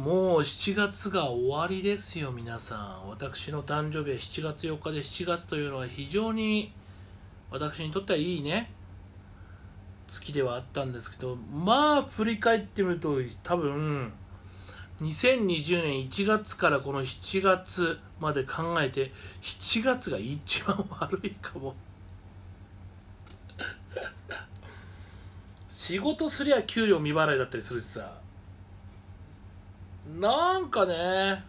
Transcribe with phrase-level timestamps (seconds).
[0.00, 3.10] もう7月が終わりですよ皆さん。
[3.10, 6.72] 私の誕生日は7月4日で7月というのは非常に
[7.50, 8.72] 私にとってはいいね。
[10.08, 14.10] 月ではあったんですけどまあ振り返ってみると多分
[15.02, 19.12] 2020年1月からこの7月まで考えて
[19.42, 21.74] 7月が一番悪いかも。
[25.68, 28.18] 仕事すりゃ給料未払いだったりするしさ。
[30.06, 31.44] なんかね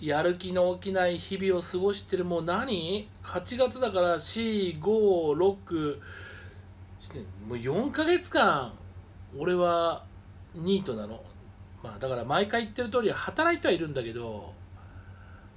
[0.00, 5.98] やる気の起きない日々を過ごしてるもう何 ?8 月だから4、5、6
[7.00, 8.72] してもう4ヶ月間
[9.36, 10.04] 俺は
[10.54, 11.20] ニートなの。
[11.82, 14.52] まあだから毎回言ってる通り働いてはいるんだけど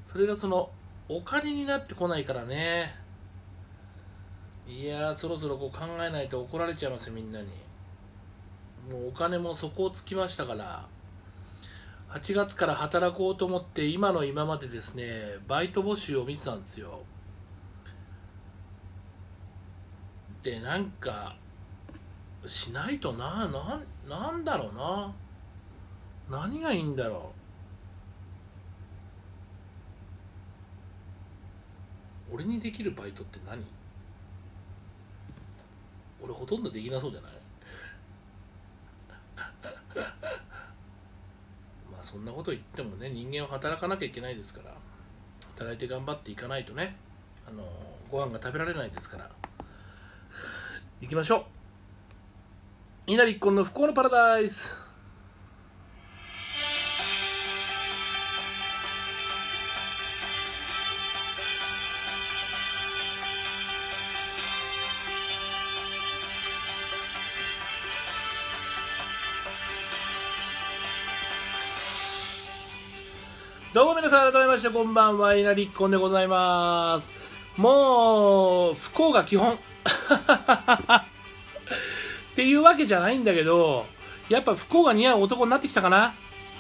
[0.05, 0.70] それがその
[1.09, 2.95] お金になってこないからね。
[4.67, 7.48] いやそろそろこう考えないと怒られちゃいますよみんなに。
[8.89, 10.87] もうお金も底をつきましたから。
[12.13, 16.99] 8月から働こうと思って今の今までですねバイト募集を見てたんですよ。
[20.43, 21.37] でなんか
[22.45, 25.13] しないとなななんだろうな。
[26.29, 27.31] 何がいいんだろ
[32.31, 32.35] う。
[32.35, 33.63] 俺にできるバイトって何？
[36.23, 37.31] 俺ほとんどできなそうじゃない
[41.91, 44.76] まあそんなこと言ってもね人間は働かなきゃいけないですから
[45.55, 46.98] 働いて頑張っていかないとね
[47.48, 47.63] あの
[48.09, 49.29] ご飯が食べられないですから
[50.99, 51.37] 行きましょ
[53.07, 53.12] う。
[53.12, 54.90] 稲荷一婚の不幸のパラダイス。
[73.74, 77.09] どうも皆さん改めましてこんばんは稲荷一婚でございます。
[77.56, 79.54] もう不幸が基本。
[79.56, 79.59] っ
[82.36, 83.86] ていうわけじゃないんだけど
[84.28, 86.14] やっぱ不幸が似合う男になってきたかな？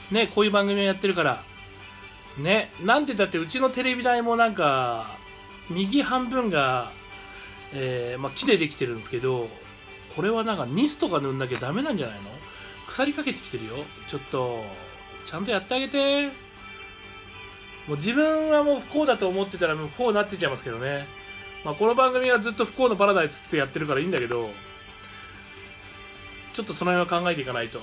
[0.09, 1.43] ねこういう番組をやってるから。
[2.37, 5.07] ねなんて言ったってうちのテレビ台もなんか
[5.69, 6.93] 右半分が、
[7.73, 9.49] えーまあ、木でできてるんですけど
[10.15, 12.29] これはなんかニスとか塗んなきゃダメなんじゃないの？
[12.87, 13.83] 腐りかけてきてるよ。
[14.07, 14.63] ちょっと
[15.25, 16.49] ちゃんとやってあげて。
[17.87, 21.07] もう自分はもう不幸だと思ってたらもう不幸になってちゃいますけどね。
[21.63, 24.49] まあ、この番組はずっと不幸のパラダイスってやってるからいいんだけど、
[26.53, 27.79] ちょっとその辺は考えていかないと、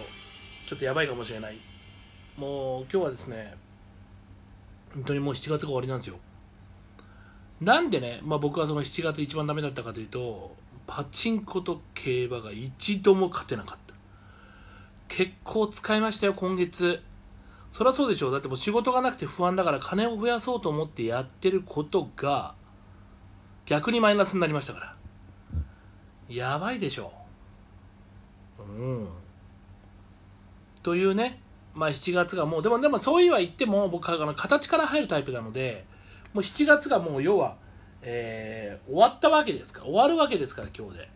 [0.66, 1.58] ちょっとやばいかもしれない。
[2.36, 3.56] もう今日はですね、
[4.94, 6.18] 本当にもう7月が終わりなんですよ。
[7.60, 10.56] なんでね、まあ、僕はその7月一番ダメだったかというと、
[10.86, 13.94] パチンコと競馬が一度も勝てなかった。
[15.08, 17.02] 結構使いましたよ、今月。
[17.78, 18.32] そりゃそうでしょう。
[18.32, 22.56] だってもう仕事がなくて不安だから金を増やそうと思ってやってることが
[23.66, 24.96] 逆にマイナスになりましたから。
[26.28, 27.12] やばいでしょ
[28.58, 28.62] う。
[28.64, 29.08] ん。
[30.82, 31.40] というね。
[31.72, 35.84] まあ7月がもうでもでもそういは言っても僕は形から入るタイプなので
[36.34, 37.58] もう7月がもう要は、
[38.02, 41.10] えー、終わったわけですから終わるわけですから今日で。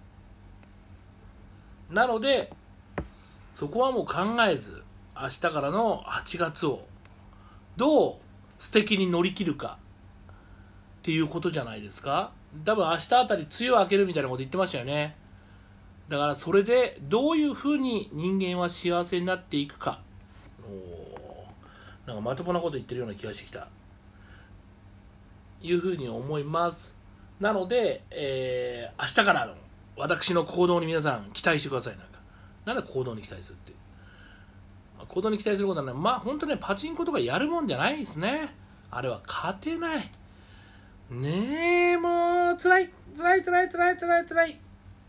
[1.91, 2.53] なので
[3.53, 4.82] そこはもう考えず
[5.21, 6.87] 明日からの8月を
[7.77, 8.15] どう
[8.59, 9.79] 素敵に乗り切るか
[11.01, 12.33] っていうことじゃないですか。
[12.65, 15.17] 多分明日あたり梅雨明けるみたいなこと言ってましたよね。
[16.09, 20.01] だからそれでどういうふうに人間は幸せになっていくか。
[20.65, 21.45] お
[22.07, 23.69] なんかまともなこと言ってるような気がしてきた。
[25.63, 26.97] いうふうに思います。
[27.41, 29.55] なので、えー、明日からの
[29.97, 31.97] 私の行動に皆さん期待してください。
[31.97, 32.19] なんか。
[32.65, 33.73] なんで行動に期待するって。
[35.09, 38.55] 行動に期待することはね、まあ本当ね、パチンコとかやるもんじゃないですね。
[38.91, 40.11] あれは勝てない。
[41.11, 44.61] ねえ、もう、辛い、辛い、辛い、辛い、辛い、辛い。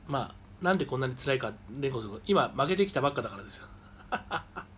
[0.08, 3.68] まあ、なんでこんなに辛いか、連呼する今、負けてきたばっかだからですよ。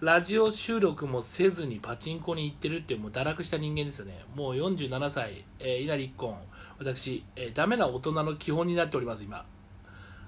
[0.00, 4.24] ラジオ収録もせずにパチンコに行ってるってもう堕落した人間ですよね。
[4.34, 6.36] もう47歳、えー、稲荷一婚。
[6.78, 9.44] 私、えー、ダメな大人の基本になっております、今。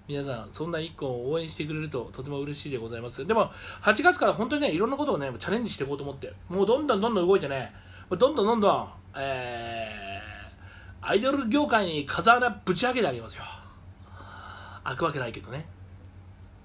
[0.06, 3.26] 皆さん、そんな一個を応援してくれるととても嬉しいでございます。
[3.26, 3.50] でも、
[3.82, 7.72] 8月から本当にね、いろんなことをね、チャレンジしていこうと思って、もうどんどんどんどん動いてね、
[8.10, 13.44] どんどんどんどん、えー、アイドル業界に風穴ぶち上げてあげますよ。
[14.84, 15.66] 開くわけないけどね。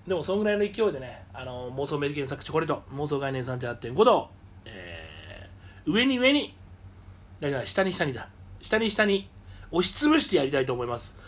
[0.05, 4.29] でも、そんぐらいの勢いでね、あの、妄想メリケン作チョコレート、妄想概念38.5度、
[4.65, 6.57] えー、上に上に、
[7.39, 8.27] だから下に下にだ、
[8.59, 9.29] 下に下に
[9.71, 11.18] 押しつぶしてやりたいと思います。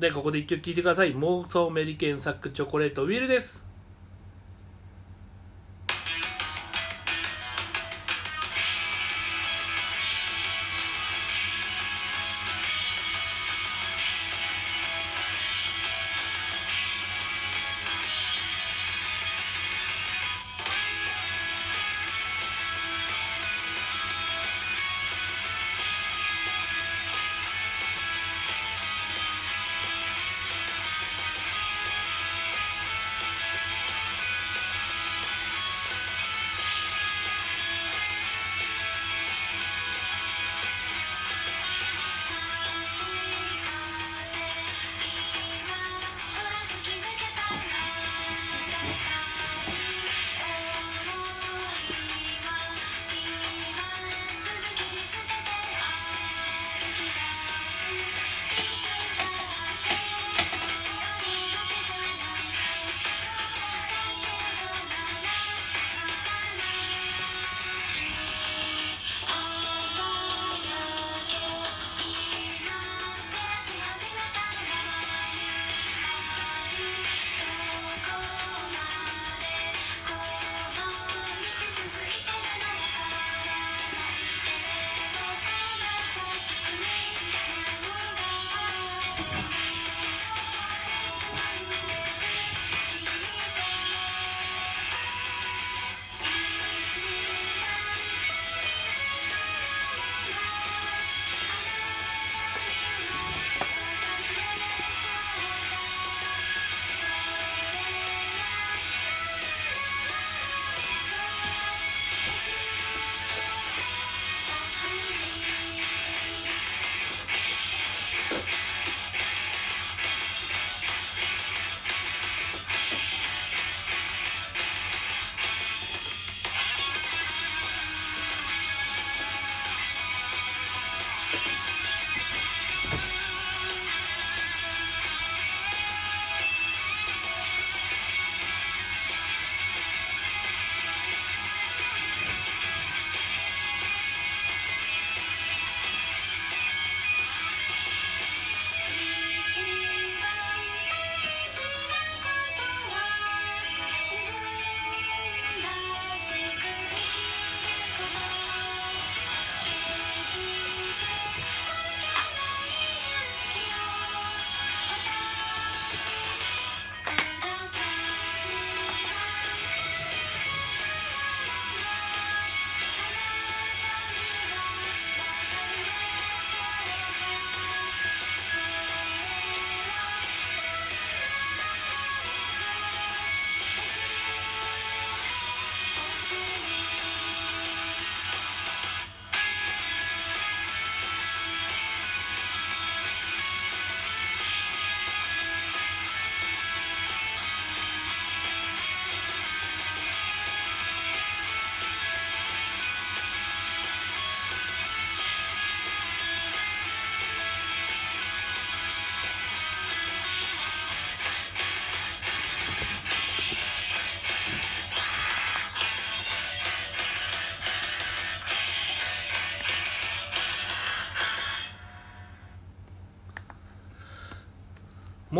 [0.00, 1.14] で、ここで一曲聴いてください。
[1.14, 3.69] 妄想メリケンサックチョコレートウィルです。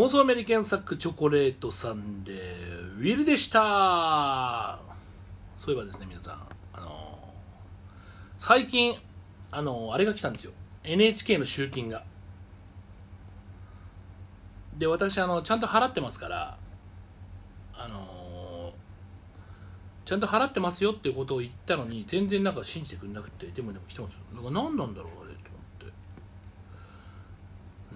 [0.00, 2.32] 妄想アメリカンサックチョコレートさんで
[2.98, 4.80] ウィルでした。
[5.58, 6.40] そういえばですね皆さん
[6.72, 7.18] あの
[8.38, 8.96] 最近
[9.50, 10.52] あのあれが来たんですよ。
[10.84, 12.02] NHK の集金が。
[14.78, 16.56] で私あのちゃんと払ってますから
[17.74, 18.72] あの
[20.06, 24.18] ちゃんと払ってますよっていうことを言ったのに全然なんか信じてくれなくてでもでも来てますよ。
[24.32, 25.40] なんか何なんだろうあれと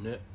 [0.02, 0.11] 思って。
[0.11, 0.33] ね。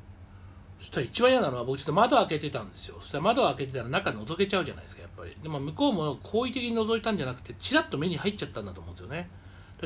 [0.80, 2.96] そしたら一番嫌なのは僕ちょっと窓開けてたんですよ。
[3.00, 5.36] そしたら窓開けてたら中覗けちゃうじゃないですかやっぱり。
[5.42, 9.28] でも向こうも好意的に覗いたんじゃなくてチラッと目に入っちゃったんだと思うんですよね。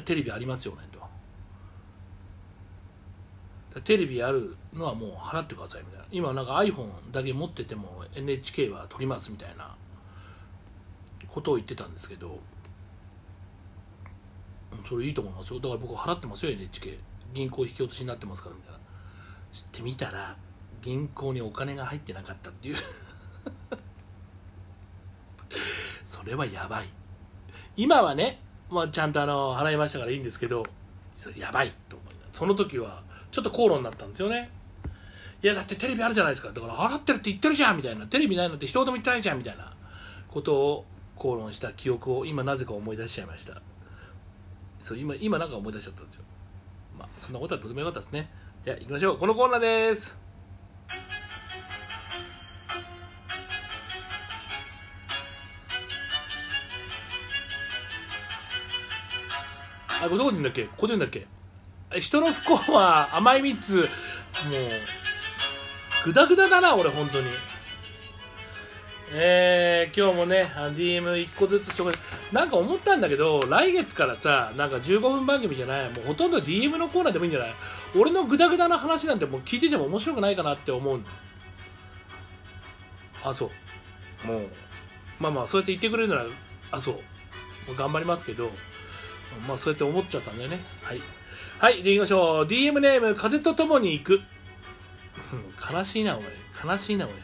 [0.04, 1.02] テレビありますよねと。
[3.80, 6.06] テレビあるのはもう払ってくださいみたいな。
[6.12, 9.74] 今なんか iPhone だけ持ってても NHK は撮りますみたいな。
[11.28, 12.38] ことを言ってたんですけど。
[14.88, 15.58] それいいと思いますよ。
[15.58, 16.98] だから僕払ってますよ NHK
[17.32, 18.78] 銀行引き落としになってますからみたいな。
[19.52, 20.36] 知ってみたら
[20.84, 22.76] 銀行にお金が入ってなかったっていう。
[26.04, 26.88] それはやばい。
[27.74, 30.66] 今はね、まあ、ちゃんとあの払いましたからいいんですけど
[31.16, 34.50] それやばいと思いその時はちょっと口論になったんですよね。
[35.42, 36.52] いやだってテレビあるじゃないですか。
[36.52, 38.06] だから払ってるって言ってるじゃんみたいな。
[38.06, 39.72] テレビないのって一言も言ってないじゃんみたいな。
[40.28, 40.84] ことを
[41.16, 43.62] 口論した記憶を今なぜか思い出しちゃいました。
[44.80, 46.22] そう今今なんか思い出しちゃったんですよ。
[46.98, 48.28] まあそんなことはとてもよかったですね。
[48.64, 49.18] じゃあ行きましょう。
[49.18, 50.23] このコーナーです。
[60.04, 60.64] あ、これどこで言うんだっけ？
[60.64, 61.26] ここで言うんだっけ？
[62.00, 63.82] 人の不幸は甘い蜜。
[63.82, 63.88] もう
[66.06, 67.28] グダグダだな俺本当に。
[69.16, 71.94] えー、今日もね DM1 個ずつ紹介。
[72.32, 75.90] なんか思ったんだけど来月からさなんか15分番組じゃない？
[75.90, 77.54] もうほとんど DM のコーナーでもいいんじゃない？
[77.96, 81.00] 俺のグダグダな話なんてもう聞いてても面白くないかなって思う。
[83.22, 83.50] あそ
[84.24, 84.26] う。
[84.26, 84.48] もう。
[85.20, 86.26] まあまあそうやって言ってくれるなら
[86.72, 87.76] あそう。
[87.76, 88.50] 頑張りますけど
[89.46, 90.60] まあそうやって思っちゃったんだよね。
[90.82, 91.00] はい。
[91.58, 92.46] はいでいきましょう。
[92.46, 94.20] DM ネーム風と共に行く。
[95.72, 96.26] 悲しいな俺
[96.70, 97.14] 悲しいな俺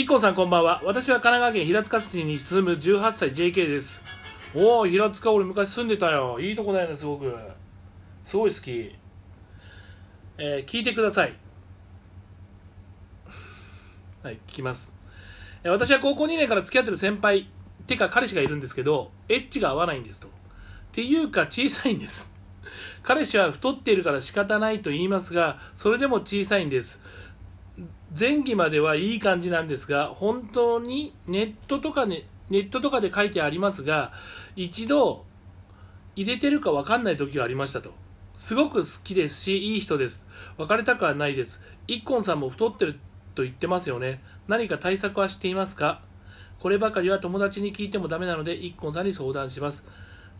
[0.00, 0.82] イーコンさんこんばんは。
[0.84, 4.02] 私は神奈川県平塚市に住む18歳 JK です。
[4.54, 6.38] おお平塚俺昔住んでたよ。
[6.40, 7.34] いいとこだよねすごく。
[8.26, 8.94] すごい好き。
[10.38, 11.34] えー、聞いてください。
[14.22, 14.92] はい聞きます。
[15.64, 17.48] 私は高校2年から付き合ってる先輩
[17.86, 20.28] てか彼氏がいるんですけどエッチが合わないんですと。
[20.96, 22.26] ていうか小さいんです。
[23.02, 27.02] 彼氏は太っているから仕方ないと言いますがそれでも小さいんです。
[28.18, 34.14] 前期まではいい感じなんですが本当にネットとか、ね、ネットとかで書いてありますが
[34.56, 35.26] 一度
[36.14, 37.92] 入れてるか分かんない時がありましたと。
[38.34, 40.24] すごく好きですしいい人です。
[40.56, 41.60] 別れたくはないです。
[41.86, 42.98] 一ンさんも太ってる
[43.34, 44.22] と言ってますよね。
[44.48, 46.00] 何か対策はしていますか？
[46.58, 49.84] こればかりは友達に聞いてもダメなので一ンさんに相談します。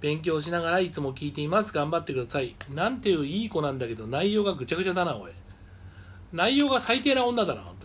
[0.00, 1.72] 勉強しながらいつも聞いています。
[1.72, 2.54] 頑張ってください。
[2.74, 5.32] なんていういい子なんだけど内容がぐちゃぐちゃだなおい。
[6.32, 7.76] 内容が最低な女だな本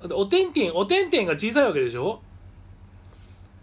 [0.00, 0.14] 当に。
[0.14, 2.20] おてんてんおてんてんが小さいわけでしょ？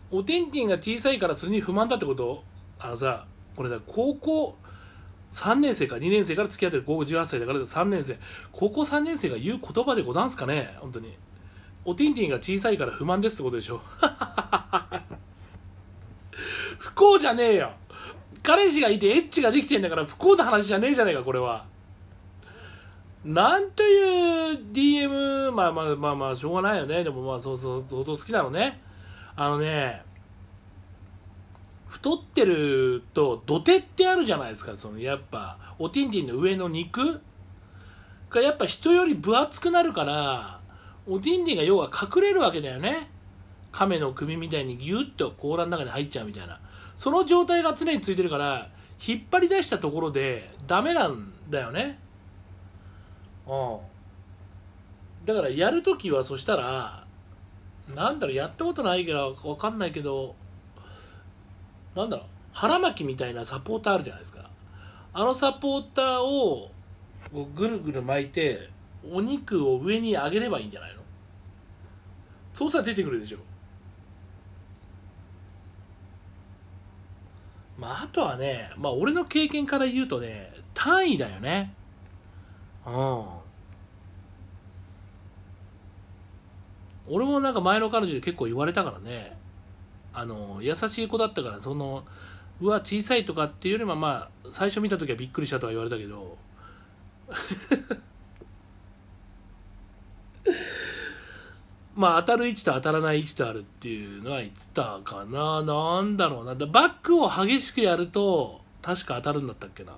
[0.09, 2.43] おてんてんが小さいからそれに不満だってこと？
[2.79, 4.55] あのさこれだ高校
[5.33, 8.17] 3年生か2年生から付き合ってる高校18歳だから3年生。
[8.51, 10.75] 高校3年生が言う言葉でござんすかね？
[10.79, 11.17] 本当に。
[11.85, 13.81] おてんてんが小さいから不満ですってことでしょ？
[16.97, 17.71] 幸じゃねえよ。
[18.43, 21.65] 彼氏がいてエッチができてんだから不幸な話じゃねえじゃねえかこれは。
[23.23, 27.03] なんていう DM まあまあまあまあしょうがないよね。
[27.03, 28.81] でもまあそうそう相当好きなのね。
[29.35, 30.01] あのね
[31.87, 37.21] 太ってると土手ってあるじゃないですかそのやっぱおティンティンの上の肉。
[38.29, 40.59] がやっぱ人より分厚くなるから
[41.07, 43.09] おティンティンが要は隠れるわけだよね。
[43.71, 46.59] 亀の首みたいにギュッと甲羅の中に入っちゃうみたいな。
[46.97, 48.69] その状態が常についてるから
[49.05, 51.99] 引っ張り出したところでダメなんだよね。
[53.47, 53.77] うん。
[55.25, 57.05] だからやるときはそしたら
[57.93, 60.35] なんだろうやったことないから分かんないけど
[61.95, 64.49] なんだろう腹巻きみたいなサポーターあるじゃないですか。
[65.13, 66.71] あのサポーターを
[67.55, 68.69] ぐるぐる巻いて
[69.09, 71.01] お肉を上に上げればいいんじゃないの？
[72.53, 73.37] そうしたら出てくるでしょ。
[77.77, 81.73] まあ、あとはね、まあ、俺の経験から言うとね、単位だよね。
[82.85, 83.25] うん。
[87.09, 89.37] 俺もなんか前の彼女で結構言われたからね。
[90.13, 92.03] あの、優しい子だったから、その、
[92.59, 96.37] うわ、小さいとかっていうよりも、まあ、最初見た時はびっくりしたとは言われたけど、
[101.97, 105.63] まあ当たる位置と当たらない位置とあるっていうのは言ってたかな。
[105.63, 106.53] なんだろうな。
[106.53, 109.93] だバックを激しくやると、確か当たるんだったっけな。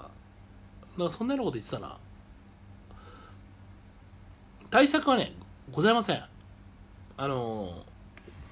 [0.97, 1.97] なんかそんなようなこと言ってたな。
[4.71, 5.33] 対策はね、
[5.71, 6.23] ございません。
[7.17, 7.83] あの、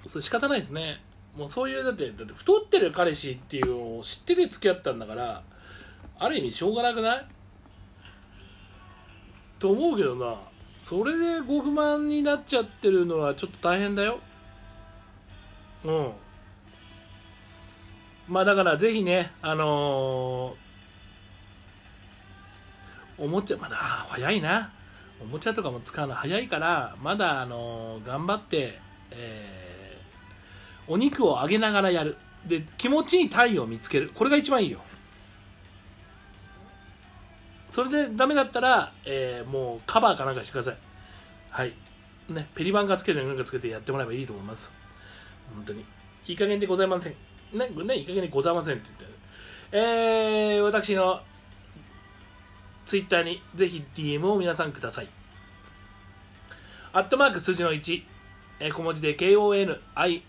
[0.07, 1.01] それ仕方ないですね。
[1.37, 5.41] もうそういう、だって、だって太ってる彼氏っていうのを知ってて付き合ったんだから、
[6.19, 7.25] ある意味しょうがなくない？
[9.59, 10.35] と思うけどな。
[10.87, 14.19] それでご不満になっちゃってるのはちょっと大変だよ。
[15.83, 16.11] うん。
[18.29, 24.71] まあだからぜひね、あのーおもちゃ、まだあ早いな。
[25.19, 28.79] おもちゃとかも使うの早いから、まだあのー頑張って、
[29.11, 32.15] えーお肉を揚げながらやる。
[32.45, 34.09] で、気持ちいい鯛を見つける。
[34.15, 34.79] これが一番いいよ。
[37.77, 40.77] それでダメだったら、えーもうカバーかなんかしてください。
[41.51, 41.73] はい。
[42.27, 44.71] ね、ペリバンカつけてなんかつけてやってもらえばいいと思います。
[45.53, 45.85] 本当に。
[46.25, 47.13] いい加減でございません。
[47.53, 49.17] ね、ねいい加減でございませんって言って。
[49.73, 51.21] えー、私の
[52.87, 55.07] ツイッターにぜひ DM を皆さんください。
[56.93, 58.01] アットマーク数字の1、
[58.59, 60.23] えー小文字で KONINARI、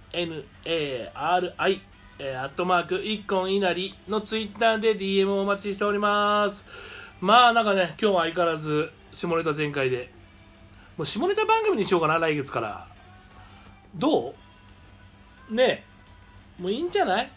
[0.67, 6.98] えー、アットマーク一本稲荷のツイッターで DM をお待ちしております。
[7.21, 10.13] まあなんかね、今日は相変わらず下ネタ全開で、
[10.97, 12.87] もう下ネタ番組にしようかな、来月から。
[13.95, 14.35] ど
[15.51, 15.55] う？
[15.55, 15.85] ね
[16.59, 17.31] え、もういいんじゃない？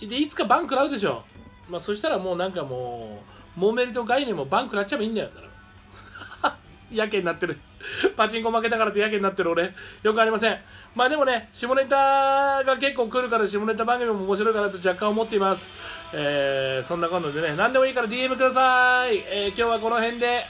[0.00, 1.22] で、いつかバン食らうでしょ。
[1.68, 3.22] まあそしたらもうなんかも
[3.56, 5.30] う、モーメリと概念もバン食らっちゃえばいいんだよ。
[6.90, 7.60] やけになってる。
[8.16, 9.72] パチンコ負けたからってやけになってる俺。
[10.02, 10.58] よくありません。
[10.94, 15.68] まあでもね、下ネタが結構来るから下ネタ番組も面白いかなと若干思っています。
[16.12, 19.18] えー、そんな今度でね、何でもいいから DM ください。
[19.26, 20.44] えー、今日はこの辺で、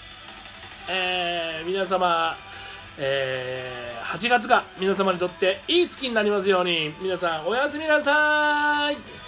[0.88, 2.36] えー、皆様、
[2.98, 9.19] えー、8月が皆様にとっていい月になりますように、皆さんおやすみなさい。